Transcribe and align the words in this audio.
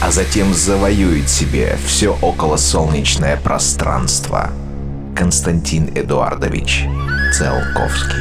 а 0.00 0.10
затем 0.10 0.52
завоюет 0.52 1.28
себе 1.28 1.78
все 1.86 2.16
околосолнечное 2.20 3.36
пространство. 3.36 4.50
Константин 5.14 5.90
Эдуардович 5.94 6.84
Целковский. 7.32 8.20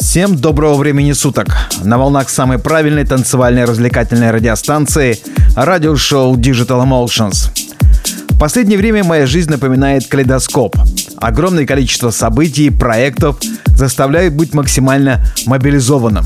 Всем 0.00 0.36
доброго 0.36 0.74
времени 0.74 1.12
суток! 1.12 1.48
На 1.84 1.98
волнах 1.98 2.28
самой 2.28 2.58
правильной 2.58 3.04
танцевальной 3.04 3.64
развлекательной 3.66 4.30
радиостанции 4.30 5.18
радиошоу 5.54 6.36
Digital 6.36 6.84
Emotions. 6.84 7.50
В 8.30 8.38
последнее 8.38 8.78
время 8.78 9.04
моя 9.04 9.26
жизнь 9.26 9.50
напоминает 9.50 10.06
калейдоскоп. 10.08 10.76
Огромное 11.18 11.66
количество 11.66 12.10
событий 12.10 12.66
и 12.66 12.70
проектов 12.70 13.38
заставляют 13.66 14.34
быть 14.34 14.54
максимально 14.54 15.24
мобилизованным. 15.46 16.24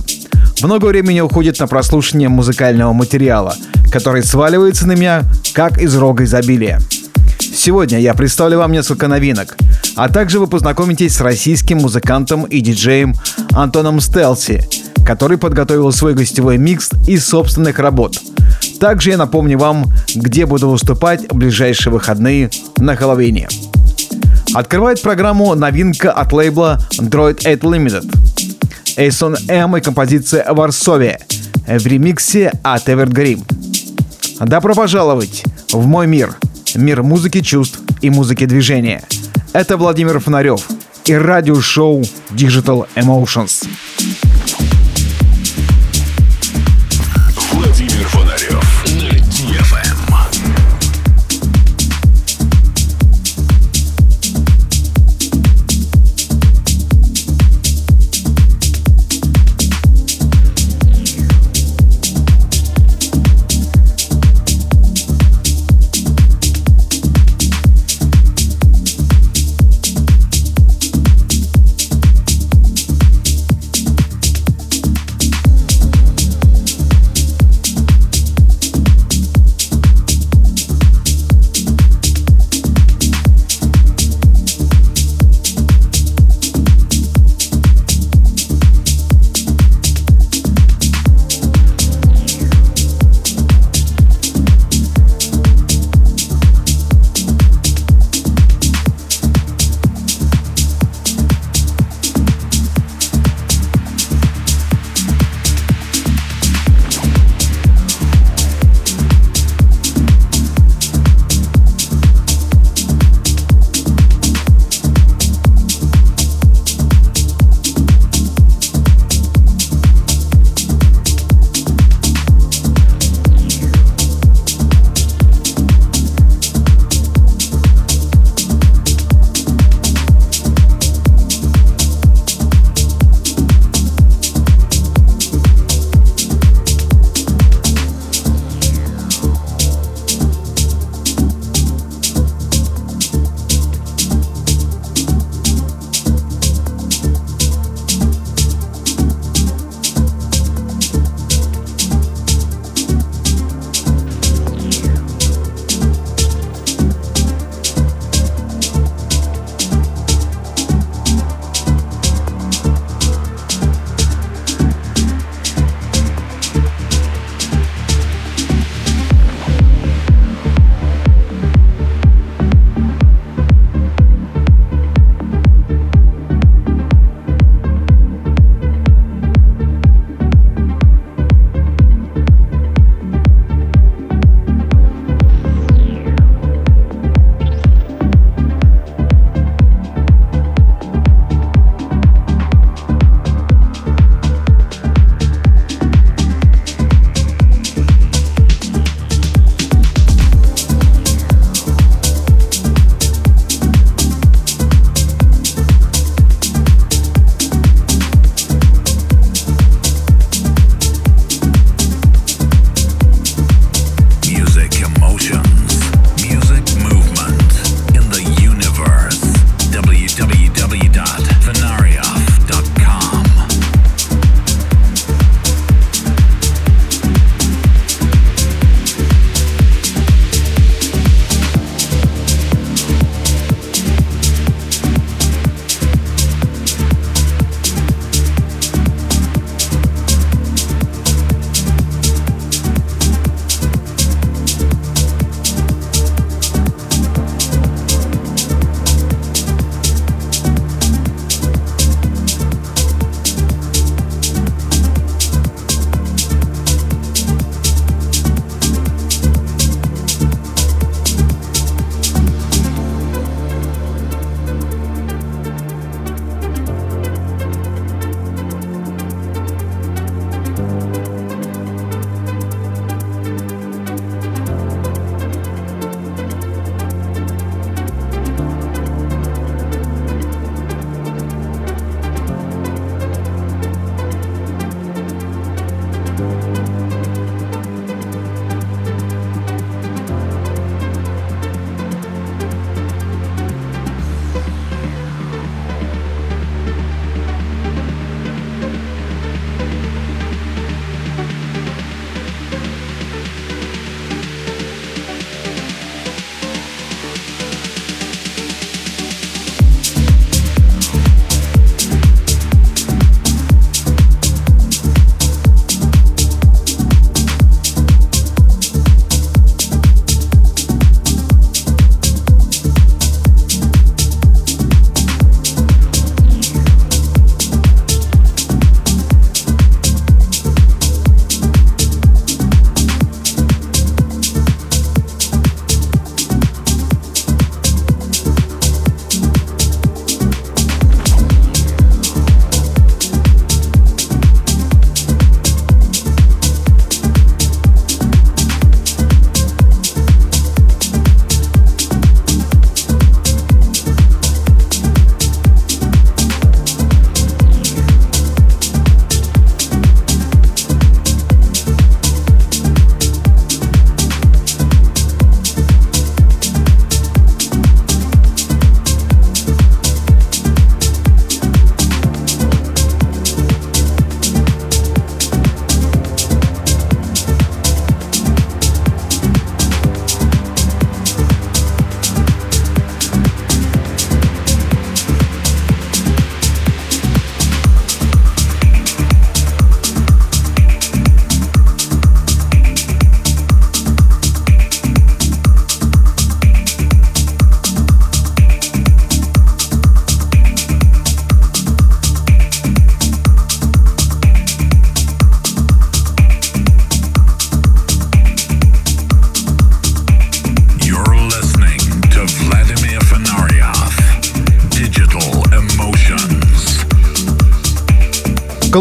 Много 0.63 0.87
времени 0.87 1.19
уходит 1.19 1.59
на 1.59 1.67
прослушивание 1.67 2.29
музыкального 2.29 2.93
материала, 2.93 3.57
который 3.91 4.23
сваливается 4.23 4.87
на 4.87 4.93
меня 4.93 5.25
как 5.55 5.79
из 5.79 5.97
рога 5.97 6.23
изобилия. 6.23 6.81
Сегодня 7.41 7.99
я 7.99 8.15
представлю 8.15 8.59
вам 8.59 8.71
несколько 8.71 9.09
новинок, 9.09 9.57
а 9.97 10.09
также 10.09 10.39
вы 10.39 10.47
познакомитесь 10.47 11.17
с 11.17 11.21
российским 11.21 11.79
музыкантом 11.79 12.45
и 12.45 12.61
диджеем 12.61 13.15
Антоном 13.51 14.01
Стелси, 14.01 14.63
который 15.05 15.37
подготовил 15.37 15.91
свой 15.91 16.15
гостевой 16.15 16.59
микс 16.59 16.91
из 17.09 17.27
собственных 17.27 17.81
работ. 17.81 18.21
Также 18.79 19.11
я 19.11 19.17
напомню 19.17 19.59
вам, 19.59 19.93
где 20.15 20.47
буду 20.47 20.69
выступать 20.69 21.29
в 21.29 21.35
ближайшие 21.35 21.93
выходные 21.93 22.51
на 22.77 22.95
Хэллоуине. 22.95 23.49
Открывает 24.55 25.03
программу 25.03 25.57
новинка 25.57 26.13
от 26.13 26.33
лейбла 26.33 26.79
Droid 27.01 27.43
8 27.43 27.59
Limited. 27.63 28.32
Эйсон 28.97 29.37
М 29.49 29.77
и 29.77 29.81
композиция 29.81 30.53
Варсовия 30.53 31.21
в 31.67 31.87
ремиксе 31.87 32.53
от 32.63 32.89
Evergreen. 32.89 33.43
Добро 34.41 34.75
пожаловать 34.75 35.45
в 35.71 35.87
мой 35.87 36.07
мир– 36.07 36.37
мир 36.75 37.03
музыки 37.03 37.41
чувств 37.41 37.81
и 38.01 38.11
музыки 38.11 38.45
движения. 38.45 39.03
Это 39.53 39.77
Владимир 39.77 40.19
Фонарев 40.19 40.69
и 41.05 41.15
радиошоу 41.15 42.03
Digital 42.31 42.87
Emotions. 42.97 43.67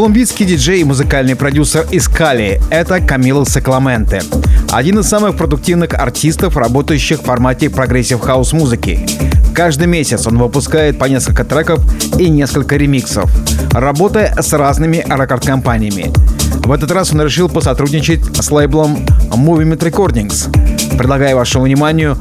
Колумбийский 0.02 0.48
диджей 0.48 0.82
и 0.82 0.84
музыкальный 0.84 1.36
продюсер 1.36 1.86
из 1.92 2.08
Кали— 2.08 2.60
это 2.72 3.00
Камило 3.02 3.44
Сакламенте. 3.44 4.24
Один 4.72 4.98
из 4.98 5.06
самых 5.08 5.38
продуктивных 5.38 5.94
артистов, 5.94 6.58
работающих 6.58 7.20
в 7.20 7.24
формате 7.24 7.70
progressive 7.70 8.20
house 8.20 8.52
музыки. 8.52 9.08
Каждый 9.54 9.86
месяц 9.86 10.26
он 10.26 10.40
выпускает 10.40 10.98
по 10.98 11.06
несколько 11.06 11.46
треков 11.46 11.82
и 12.18 12.30
несколько 12.30 12.78
ремиксов, 12.78 13.30
работая 13.74 14.36
с 14.42 14.52
разными 14.54 15.06
рекорд-компаниями. 15.08 16.12
В 16.66 16.72
этот 16.72 16.90
раз 16.90 17.14
он 17.14 17.22
решил 17.22 17.48
посотрудничать 17.48 18.22
с 18.42 18.50
лейблом 18.50 19.06
Movement 19.30 19.82
Recordings. 19.82 20.98
Предлагаю 20.98 21.36
вашему 21.36 21.66
вниманию 21.66 22.18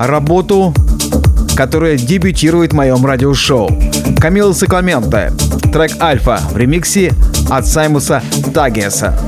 работу, 0.00 0.74
которая 1.54 1.96
дебютирует 1.96 2.72
в 2.72 2.74
моем 2.74 3.06
радиошоу. 3.06 3.70
Камила 4.20 4.52
Сакламенте. 4.52 5.32
Трек 5.72 5.92
«Альфа» 6.02 6.40
в 6.50 6.56
ремиксе 6.56 7.14
от 7.48 7.66
Саймуса 7.66 8.22
Тагеса. 8.52 9.18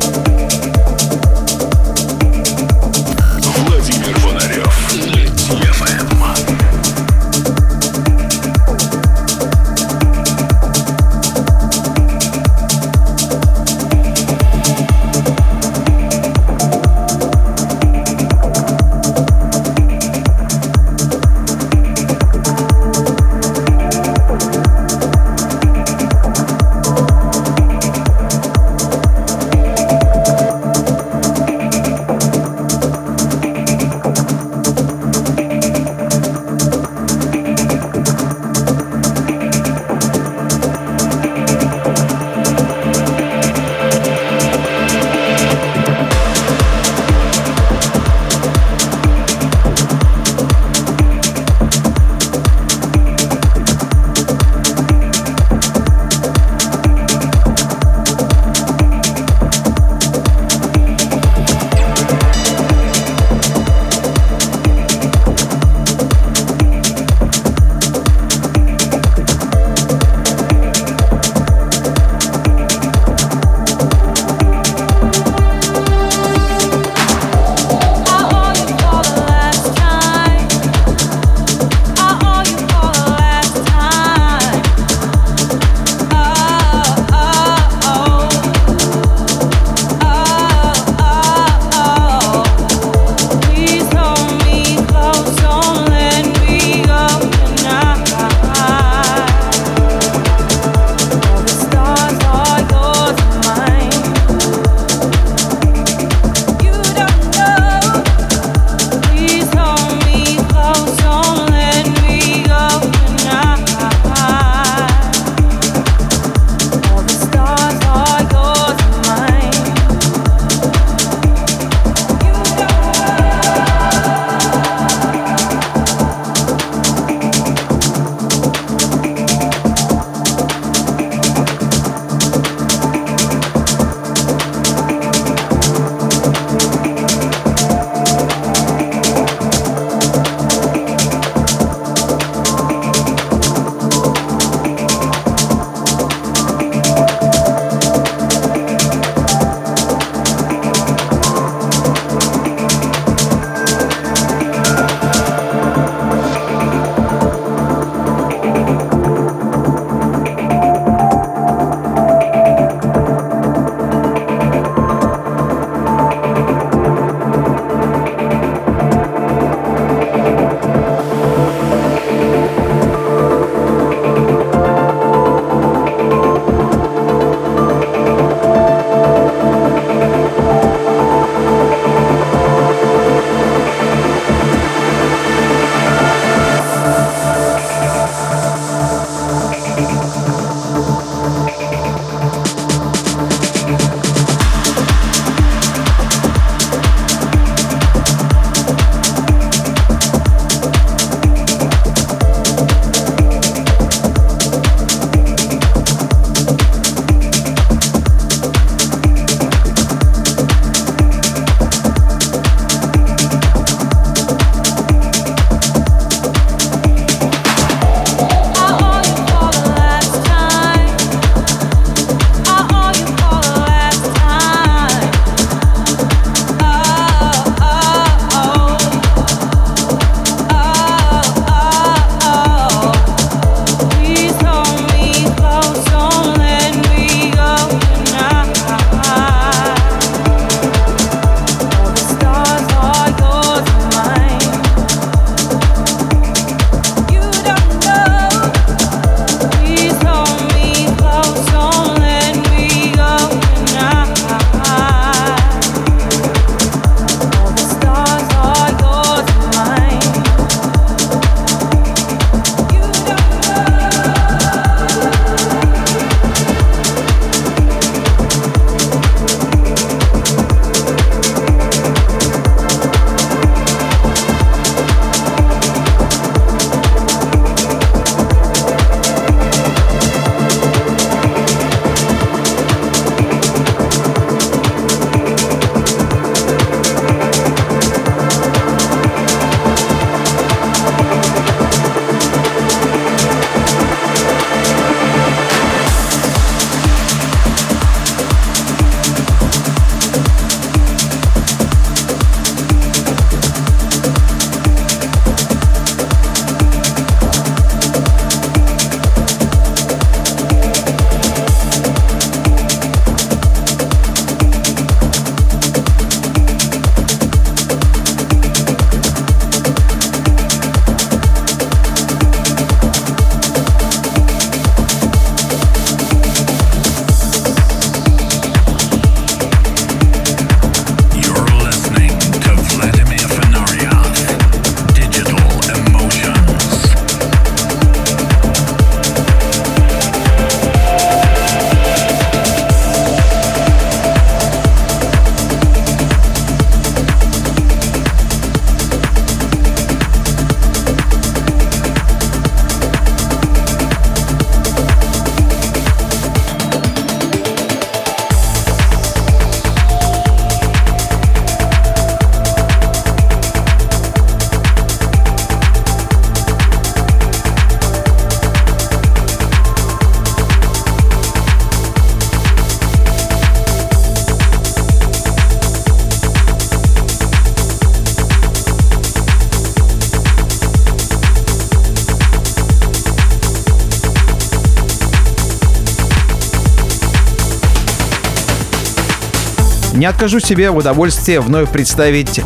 Не 389.92 390.06
откажу 390.06 390.40
себе 390.40 390.70
в 390.70 390.76
удовольствии 390.76 391.36
вновь 391.36 391.70
представить 391.70 392.40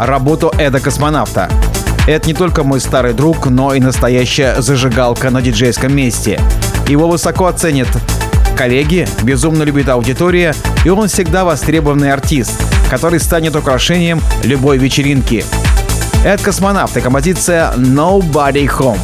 работу 0.00 0.52
Эда 0.58 0.80
Космонавта. 0.80 1.50
Это 2.06 2.26
не 2.26 2.34
только 2.34 2.64
мой 2.64 2.80
старый 2.80 3.12
друг, 3.12 3.46
но 3.46 3.74
и 3.74 3.80
настоящая 3.80 4.60
зажигалка 4.62 5.30
на 5.30 5.42
диджейском 5.42 5.94
месте. 5.94 6.40
Его 6.88 7.08
высоко 7.08 7.46
оценят 7.46 7.88
коллеги, 8.56 9.06
безумно 9.22 9.62
любит 9.62 9.88
аудитория, 9.88 10.54
и 10.84 10.88
он 10.88 11.08
всегда 11.08 11.44
востребованный 11.44 12.12
артист, 12.12 12.54
который 12.88 13.20
станет 13.20 13.54
украшением 13.56 14.22
любой 14.42 14.78
вечеринки. 14.78 15.44
Это 16.24 16.42
космонавт 16.42 16.96
и 16.96 17.00
композиция 17.00 17.72
«Nobody 17.76 18.66
Home». 18.78 18.98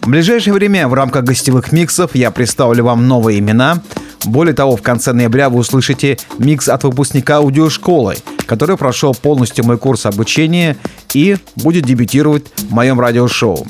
В 0.00 0.08
ближайшее 0.08 0.54
время 0.54 0.88
в 0.88 0.94
рамках 0.94 1.24
гостевых 1.24 1.70
миксов 1.70 2.14
я 2.14 2.30
представлю 2.30 2.84
вам 2.84 3.06
новые 3.06 3.40
имена. 3.40 3.82
Более 4.24 4.54
того, 4.54 4.74
в 4.74 4.82
конце 4.82 5.12
ноября 5.12 5.50
вы 5.50 5.58
услышите 5.58 6.16
микс 6.38 6.70
от 6.70 6.84
выпускника 6.84 7.36
аудиошколы, 7.36 8.16
который 8.46 8.78
прошел 8.78 9.14
полностью 9.14 9.66
мой 9.66 9.76
курс 9.76 10.06
обучения 10.06 10.78
и 11.12 11.36
будет 11.56 11.84
дебютировать 11.84 12.46
в 12.56 12.72
моем 12.72 12.98
радиошоу. 12.98 13.66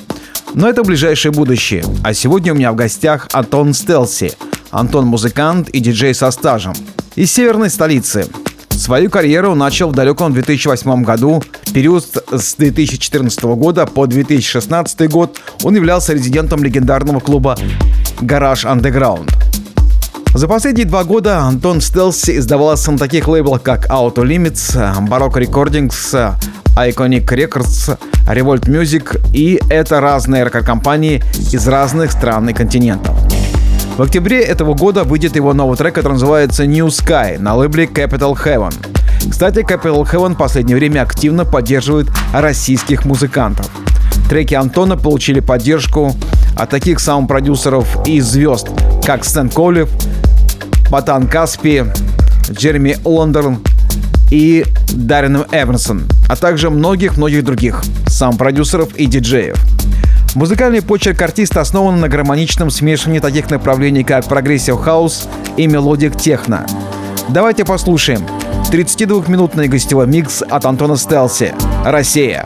Но 0.54 0.68
это 0.68 0.84
ближайшее 0.84 1.32
будущее. 1.32 1.82
А 2.04 2.14
сегодня 2.14 2.52
у 2.52 2.56
меня 2.56 2.70
в 2.70 2.76
гостях 2.76 3.26
Антон 3.32 3.74
Стелси– 3.74 4.30
Антон 4.74 5.06
музыкант 5.06 5.68
и 5.68 5.78
диджей 5.78 6.14
со 6.14 6.32
стажем. 6.32 6.74
Из 7.14 7.32
северной 7.32 7.70
столицы. 7.70 8.26
Свою 8.70 9.08
карьеру 9.08 9.54
начал 9.54 9.90
в 9.90 9.94
далеком 9.94 10.32
2008 10.32 11.04
году. 11.04 11.40
Период 11.72 12.04
с 12.32 12.54
2014 12.56 13.44
года 13.44 13.86
по 13.86 14.06
2016 14.06 15.08
год 15.08 15.38
он 15.62 15.76
являлся 15.76 16.12
резидентом 16.12 16.64
легендарного 16.64 17.20
клуба 17.20 17.56
«Гараж 18.20 18.64
Underground». 18.64 19.30
За 20.34 20.48
последние 20.48 20.86
два 20.86 21.04
года 21.04 21.38
Антон 21.42 21.80
Стелси 21.80 22.38
издавался 22.38 22.90
на 22.90 22.98
таких 22.98 23.28
лейблах, 23.28 23.62
как 23.62 23.88
Auto 23.88 24.24
Limits, 24.24 24.76
Baroque 25.08 25.46
Recordings, 25.46 26.34
Iconic 26.76 27.26
Records, 27.26 27.96
Revolt 28.26 28.62
Music 28.62 29.20
и 29.32 29.60
это 29.70 30.00
разные 30.00 30.44
рекорд-компании 30.44 31.22
из 31.52 31.68
разных 31.68 32.10
стран 32.10 32.48
и 32.48 32.52
континентов. 32.52 33.16
В 33.96 34.02
октябре 34.02 34.40
этого 34.40 34.74
года 34.74 35.04
выйдет 35.04 35.36
его 35.36 35.54
новый 35.54 35.78
трек, 35.78 35.94
который 35.94 36.14
называется 36.14 36.66
New 36.66 36.88
Sky 36.88 37.38
на 37.38 37.54
лейбле 37.54 37.84
Capital 37.84 38.34
Heaven. 38.34 38.74
Кстати, 39.30 39.60
Capital 39.60 40.02
Heaven 40.02 40.34
в 40.34 40.36
последнее 40.36 40.76
время 40.76 41.02
активно 41.02 41.44
поддерживает 41.44 42.08
российских 42.32 43.04
музыкантов. 43.04 43.70
Треки 44.28 44.54
Антона 44.54 44.96
получили 44.96 45.38
поддержку 45.38 46.12
от 46.56 46.70
таких 46.70 46.98
саунд-продюсеров 46.98 48.04
и 48.04 48.20
звезд, 48.20 48.68
как 49.06 49.24
Стэн 49.24 49.48
Колев, 49.48 49.88
Батан 50.90 51.28
Каспи, 51.28 51.84
Джереми 52.50 52.96
Лондон 53.04 53.60
и 54.32 54.64
Дарреном 54.92 55.44
Эверсон, 55.52 56.02
а 56.28 56.34
также 56.34 56.68
многих-многих 56.68 57.44
других 57.44 57.84
саунд-продюсеров 58.08 58.92
и 58.96 59.06
диджеев. 59.06 59.56
Музыкальный 60.34 60.82
почерк 60.82 61.22
артиста 61.22 61.60
основан 61.60 62.00
на 62.00 62.08
гармоничном 62.08 62.68
смешивании 62.68 63.20
таких 63.20 63.50
направлений, 63.50 64.02
как 64.02 64.24
progressive 64.26 64.80
house 64.80 65.28
и 65.56 65.68
melodic 65.68 66.16
techno. 66.16 66.66
Давайте 67.28 67.64
послушаем 67.64 68.20
32-минутный 68.72 69.68
гостевой 69.68 70.08
микс 70.08 70.42
от 70.42 70.64
Антона 70.64 70.96
Стелси 70.96 71.54
«Россия». 71.84 72.44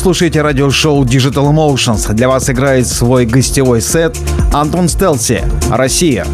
Слушаете 0.00 0.40
радиошоу 0.40 1.04
Digital 1.04 1.52
Emotions. 1.52 2.10
Для 2.14 2.26
вас 2.28 2.48
играет 2.48 2.86
свой 2.86 3.26
гостевой 3.26 3.82
сет 3.82 4.16
Антон 4.50 4.88
Стелси, 4.88 5.44
Россия. 5.70 6.24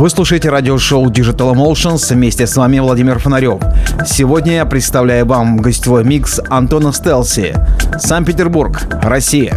Вы 0.00 0.08
слушаете 0.08 0.48
радиошоу 0.48 1.10
Digital 1.10 1.52
Emotions. 1.52 2.14
Вместе 2.14 2.46
с 2.46 2.56
вами 2.56 2.78
Владимир 2.78 3.18
Фонарев. 3.18 3.60
Сегодня 4.06 4.54
я 4.54 4.64
представляю 4.64 5.26
вам 5.26 5.58
гостевой 5.58 6.04
микс 6.04 6.40
Антона 6.48 6.90
Стелси. 6.92 7.54
Санкт-Петербург, 7.98 8.80
Россия. 9.02 9.54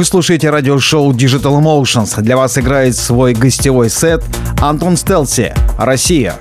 Вы 0.00 0.06
слушаете 0.06 0.48
радиошоу 0.48 1.12
Digital 1.12 1.60
Emotions. 1.60 2.18
Для 2.22 2.38
вас 2.38 2.56
играет 2.56 2.96
свой 2.96 3.34
гостевой 3.34 3.90
сет 3.90 4.24
Антон 4.58 4.96
Стелси, 4.96 5.52
Россия. 5.76 6.36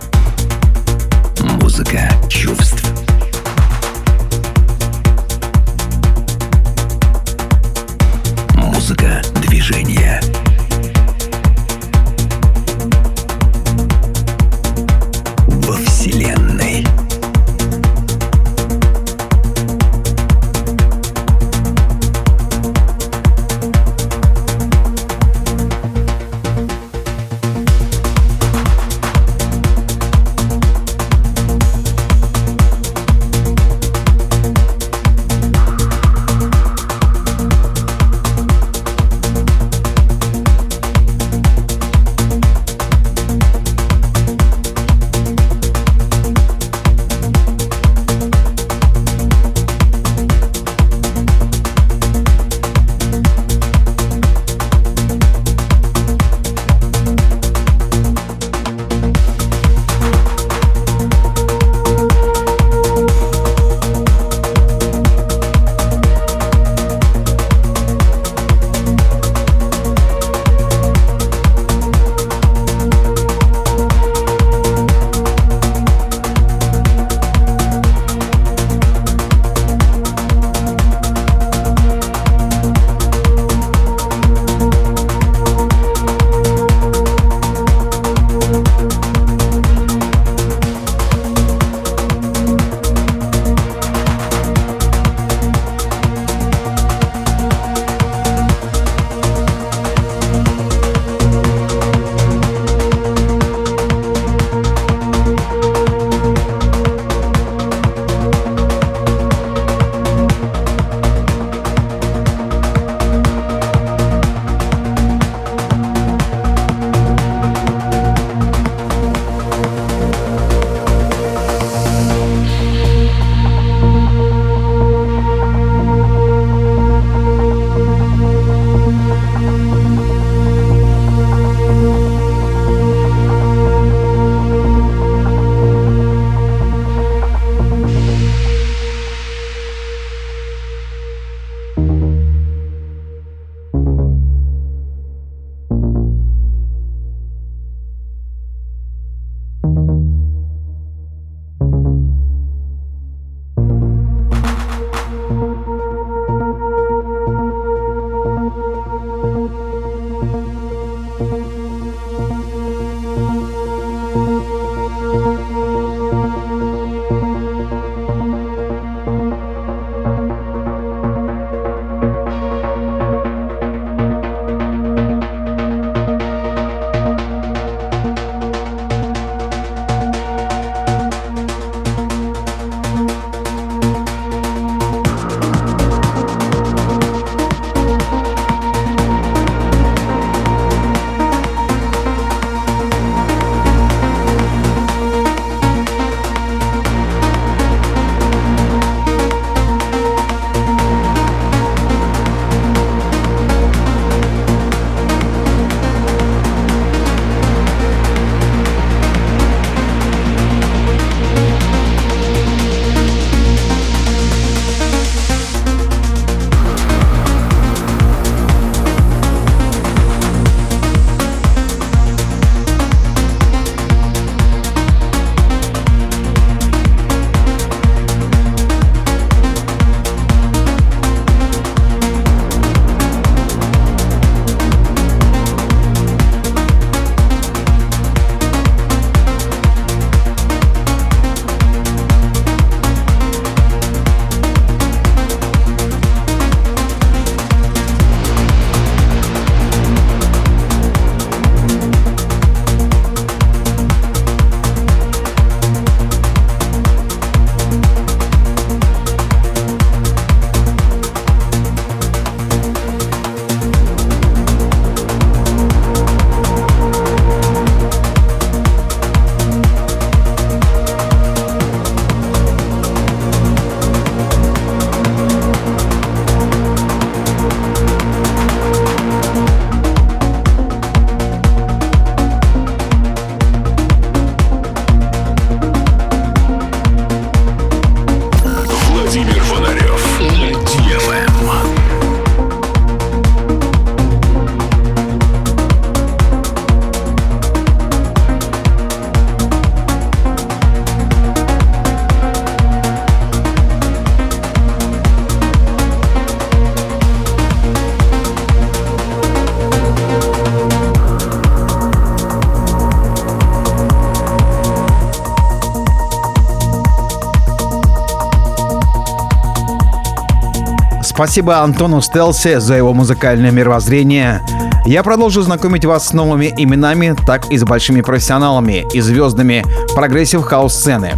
Спасибо 321.29 321.59
Антону 321.59 322.01
Стелсе 322.01 322.59
за 322.59 322.73
его 322.73 322.91
музыкальное 322.91 323.51
мировоззрение. 323.51 324.41
Я 324.87 325.03
продолжу 325.03 325.43
знакомить 325.43 325.85
вас 325.85 326.07
с 326.07 326.13
новыми 326.13 326.51
именами, 326.57 327.15
так 327.27 327.51
и 327.51 327.57
с 327.59 327.63
большими 327.63 328.01
профессионалами 328.01 328.87
и 328.93 328.99
звездами 328.99 329.63
progressive 329.93 330.41
house 330.41 330.68
-сцены. 330.68 331.11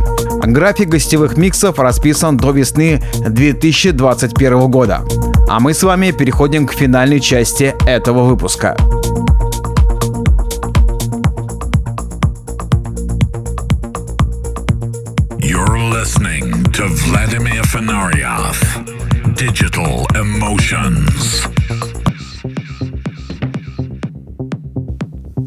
График 0.43 0.89
гостевых 0.89 1.37
миксов 1.37 1.79
расписан 1.79 2.35
до 2.35 2.51
весны 2.51 3.01
2021 3.19 4.69
года. 4.69 4.99
А 5.47 5.61
мы 5.61 5.73
с 5.73 5.81
вами 5.81 6.11
переходим 6.11 6.67
к 6.67 6.73
финальной 6.73 7.21
части 7.21 7.73
этого 7.87 8.25
выпуска. 8.25 8.75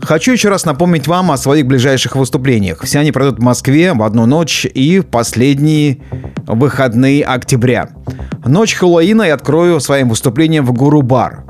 Хочу 0.04 0.32
еще 0.32 0.50
раз 0.50 0.66
напомнить 0.66 1.08
вам 1.08 1.30
о 1.30 1.38
своих 1.38 1.66
ближайших 1.66 2.14
выступлениях. 2.16 2.82
Все 2.82 2.98
они 2.98 3.10
пройдут 3.10 3.38
в 3.38 3.42
Москве 3.42 3.94
в 3.94 4.02
одну 4.02 4.26
ночь 4.26 4.66
и 4.66 5.00
в 5.00 5.06
последние 5.06 5.98
выходные 6.46 7.24
октября. 7.24 7.88
Ночь 8.44 8.74
Хэллоуина 8.74 9.22
я 9.22 9.34
открою 9.34 9.80
своим 9.80 10.10
выступлением 10.10 10.66
в 10.66 10.72
Гуру 10.72 11.00
Бар. 11.00 11.44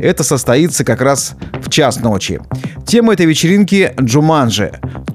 Это 0.00 0.24
состоится 0.24 0.84
как 0.84 1.00
раз 1.00 1.36
в 1.64 1.70
час 1.70 2.00
ночи. 2.00 2.40
Тема 2.84 3.12
этой 3.12 3.26
вечеринки– 3.26 3.92
Джуманджи. 4.00 4.72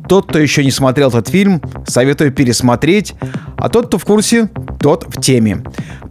Тот, 0.07 0.29
кто 0.29 0.39
еще 0.39 0.63
не 0.63 0.71
смотрел 0.71 1.09
этот 1.09 1.27
фильм, 1.27 1.61
советую 1.85 2.31
пересмотреть, 2.31 3.15
а 3.57 3.67
тот, 3.67 3.87
кто 3.87 3.97
в 3.97 4.05
курсе, 4.05 4.49
тот 4.79 5.05
в 5.09 5.21
теме. 5.21 5.61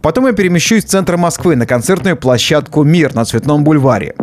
Потом 0.03 0.27
я 0.27 0.33
перемещусь 0.33 0.85
в 0.85 0.89
центр 0.89 1.17
Москвы 1.17 1.55
на 1.55 1.65
концертную 1.65 2.15
площадку 2.15 2.83
«Мир» 2.83 3.15
на 3.15 3.25
Цветном 3.25 3.63
бульваре. 3.63 4.13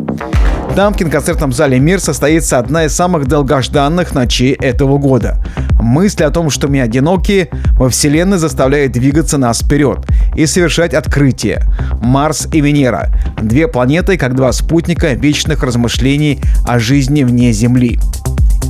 Там 0.74 0.92
в 0.92 0.96
киноконцертном 0.96 1.52
зале 1.52 1.78
«Мир» 1.78 2.00
состоится 2.00 2.58
одна 2.58 2.86
из 2.86 2.94
самых 2.94 3.28
долгожданных 3.28 4.12
ночей 4.12 4.54
этого 4.54 4.98
года. 4.98 5.38
Мысль 5.80 6.24
о 6.24 6.30
том, 6.30 6.50
что 6.50 6.66
мы 6.66 6.80
одиноки, 6.80 7.48
во 7.78 7.88
Вселенной 7.88 8.38
заставляет 8.38 8.90
двигаться 8.90 9.38
нас 9.38 9.60
вперед 9.60 9.98
и 10.34 10.46
совершать 10.46 10.92
открытия. 10.92 11.62
Марс 12.02 12.48
и 12.52 12.60
Венера– 12.60 13.14
две 13.40 13.68
планеты, 13.68 14.16
как 14.16 14.34
два 14.34 14.50
спутника 14.50 15.12
вечных 15.12 15.62
размышлений 15.62 16.40
о 16.66 16.80
жизни 16.80 17.22
вне 17.22 17.52
Земли. 17.52 18.00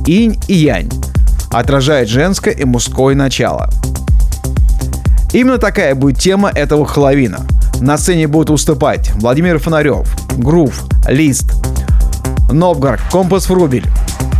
Инь 0.05 0.37
и 0.47 0.53
Янь 0.53 0.91
отражает 1.51 2.07
женское 2.07 2.53
и 2.53 2.65
мужское 2.65 3.15
начало. 3.15 3.71
Именно 5.33 5.57
такая 5.57 5.95
будет 5.95 6.19
тема 6.19 6.51
этого 6.53 6.85
Хэллоуина. 6.85 7.39
На 7.81 7.97
сцене 7.97 8.27
будут 8.27 8.51
уступать 8.51 9.11
Владимир 9.15 9.57
Фонарев, 9.57 10.07
Грув, 10.37 10.85
Лист, 11.07 11.51
Новгород, 12.51 12.99
Компас 13.11 13.49
Врубель 13.49 13.85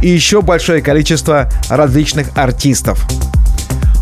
и 0.02 0.10
еще 0.10 0.42
большое 0.42 0.82
количество 0.82 1.50
различных 1.70 2.28
артистов. 2.36 3.06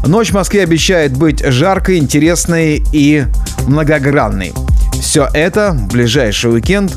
Ночь 0.06 0.32
в 0.32 0.34
Москве 0.34 0.64
обещает 0.64 1.16
быть 1.16 1.44
жаркой, 1.46 1.98
интересной 1.98 2.84
и 2.92 3.26
многогранной. 3.68 4.54
Все 5.00 5.30
это 5.34 5.72
в 5.72 5.88
ближайший 5.88 6.52
уикенд, 6.52 6.94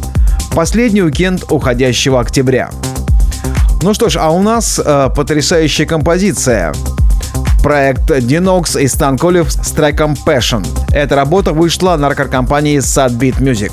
последний 0.53 1.03
уикенд 1.03 1.45
уходящего 1.51 2.21
октября. 2.21 2.71
Ну 3.83 3.95
что 3.95 4.09
ж, 4.09 4.17
а 4.17 4.31
у 4.31 4.43
нас 4.43 4.81
э, 4.85 5.11
потрясающая 5.15 5.87
композиция. 5.87 6.73
Проект 7.63 8.11
Dinox 8.11 8.81
и 8.81 8.89
Стан 8.89 9.19
Колев 9.19 9.53
с 9.53 9.71
треком 9.71 10.17
Passion. 10.27 10.67
Эта 10.93 11.15
работа 11.15 11.53
вышла 11.53 11.97
на 11.97 12.09
рекорд-компании 12.09 12.79
Sadbeat 12.79 13.39
Music. 13.39 13.73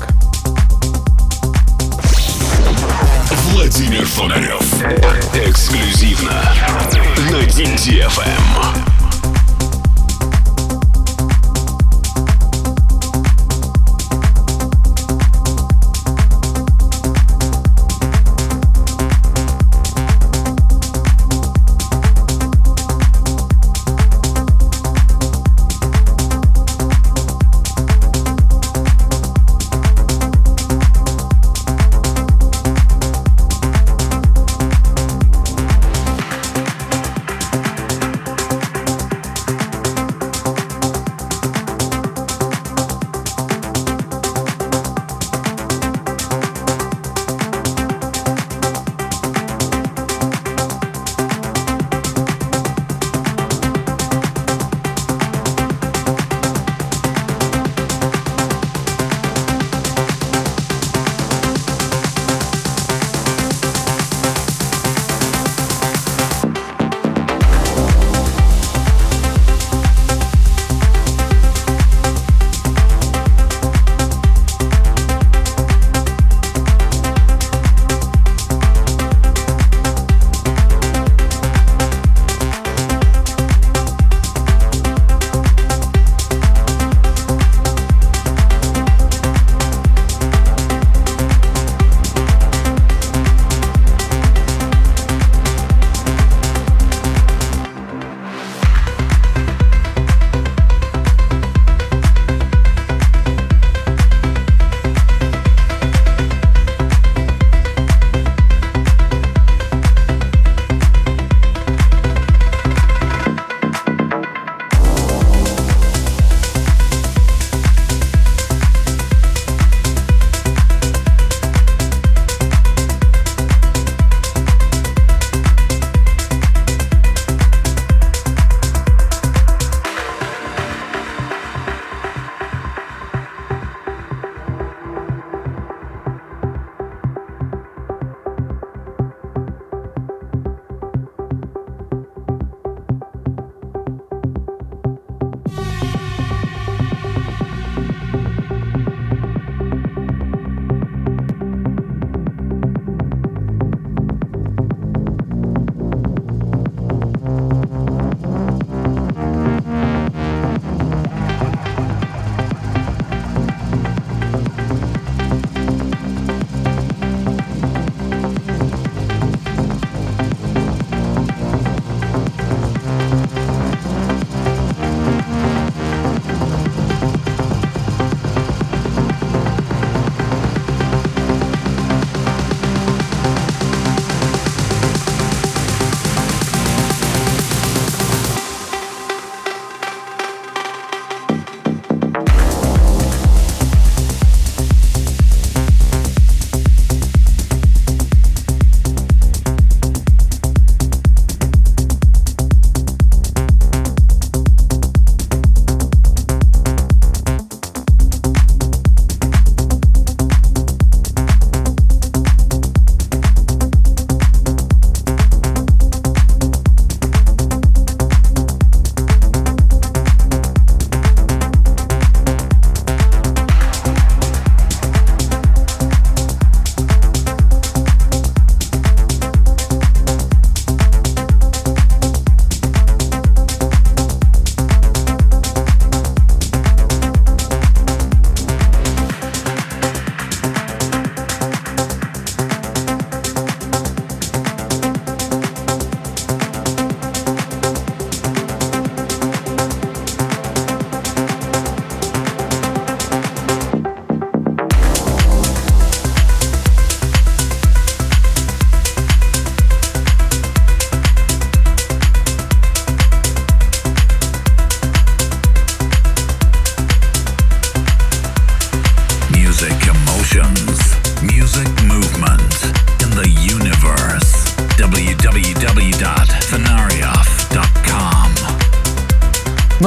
Владимир 3.76 4.06
Фонарев. 4.06 4.62
Эксклюзивно 5.34 6.40
на 7.28 7.42
DTFM. 7.42 8.93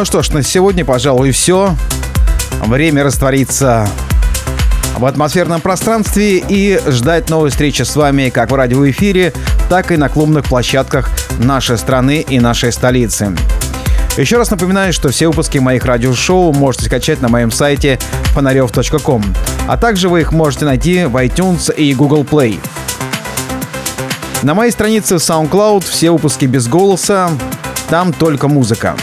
Что 0.07 0.23
ж, 0.23 0.29
на 0.29 0.41
сегодня, 0.41 0.85
пожалуй, 0.85 1.31
все. 1.31 1.75
Время 2.65 3.03
раствориться 3.03 3.85
в 4.97 5.05
атмосферном 5.05 5.59
пространстве 5.59 6.37
и 6.37 6.79
ждать 6.87 7.29
новой 7.29 7.49
встречи 7.49 7.81
с 7.81 7.93
вами 7.93 8.29
как 8.29 8.51
в 8.51 8.55
радиоэфире, 8.55 9.33
так 9.69 9.91
и 9.91 9.97
на 9.97 10.07
клубных 10.07 10.45
площадках 10.45 11.09
нашей 11.39 11.77
страны 11.77 12.21
и 12.21 12.39
нашей 12.39 12.71
столицы. 12.71 13.35
Еще 14.15 14.37
раз 14.37 14.49
напоминаю, 14.49 14.93
что 14.93 15.09
все 15.09 15.27
выпуски 15.27 15.57
моих 15.57 15.83
радиошоу 15.83 16.53
можете 16.53 16.85
скачать 16.85 17.21
на 17.21 17.27
моем 17.27 17.51
сайте 17.51 17.99
фонарев.ком, 18.27 19.25
а 19.67 19.75
также 19.75 20.07
вы 20.07 20.21
их 20.21 20.31
можете 20.31 20.63
найти 20.63 21.03
в 21.03 21.17
iTunes 21.17 21.75
и 21.75 21.93
Google 21.93 22.23
Play. 22.23 22.61
На 24.41 24.53
моей 24.53 24.71
странице 24.71 25.15
SoundCloud 25.15 25.83
все 25.83 26.11
выпуски 26.11 26.45
без 26.45 26.69
голоса, 26.69 27.29
там 27.89 28.13
только 28.13 28.47
музыка. 28.47 28.95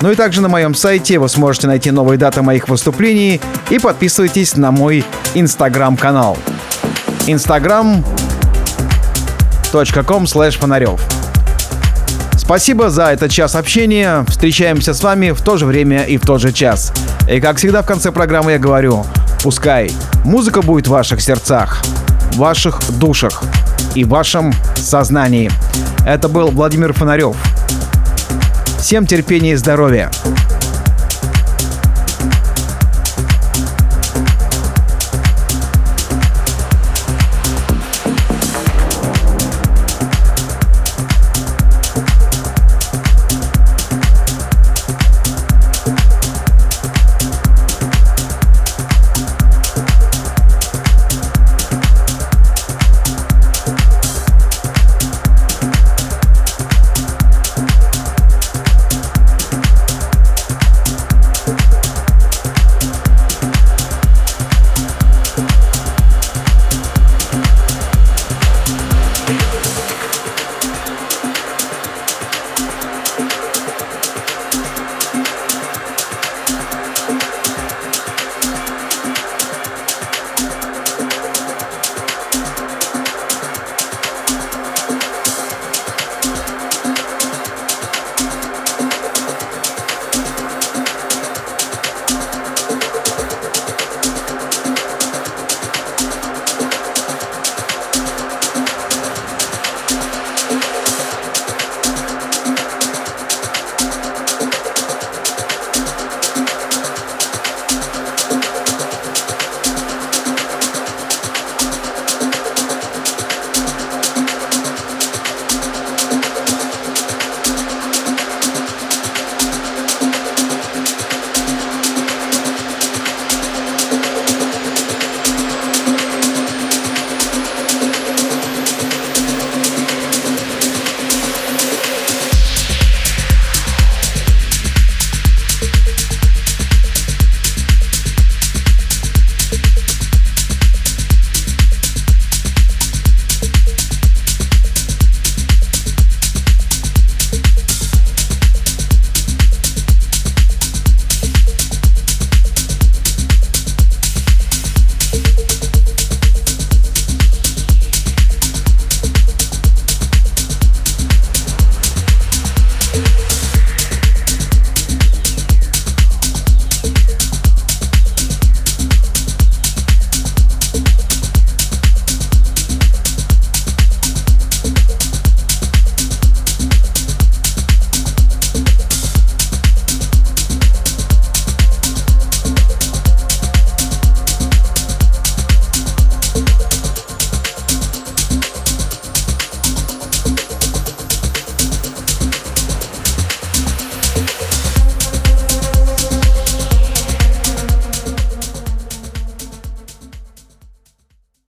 Ну 0.00 0.10
и 0.10 0.14
также 0.14 0.40
на 0.40 0.48
моем 0.48 0.74
сайте 0.74 1.18
вы 1.18 1.28
сможете 1.28 1.66
найти 1.66 1.90
новые 1.90 2.18
даты 2.18 2.42
моих 2.42 2.68
выступлений 2.68 3.40
и 3.70 3.78
подписывайтесь 3.78 4.56
на 4.56 4.70
мой 4.70 5.04
инстаграм-канал. 5.34 6.36
instagram.com 7.26 8.04
slash 10.24 10.58
фонарев. 10.58 11.00
Спасибо 12.36 12.90
за 12.90 13.04
этот 13.04 13.30
час 13.30 13.54
общения. 13.54 14.24
Встречаемся 14.28 14.92
с 14.92 15.02
вами 15.02 15.30
в 15.30 15.40
то 15.40 15.56
же 15.56 15.64
время 15.64 16.04
и 16.04 16.18
в 16.18 16.26
тот 16.26 16.42
же 16.42 16.52
час. 16.52 16.92
И 17.30 17.40
как 17.40 17.56
всегда 17.56 17.80
в 17.80 17.86
конце 17.86 18.12
программы 18.12 18.52
я 18.52 18.58
говорю, 18.58 19.06
пускай 19.42 19.90
музыка 20.24 20.60
будет 20.60 20.86
в 20.86 20.90
ваших 20.90 21.22
сердцах, 21.22 21.82
в 22.32 22.36
ваших 22.36 22.80
душах 22.98 23.42
и 23.94 24.04
в 24.04 24.08
вашем 24.08 24.52
сознании. 24.76 25.50
Это 26.06 26.28
был 26.28 26.48
Владимир 26.48 26.92
Фонарев. 26.92 27.34
Всем 28.84 29.06
терпения 29.06 29.52
и 29.52 29.56
здоровья. 29.56 30.10